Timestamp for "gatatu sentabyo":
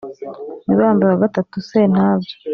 1.23-2.33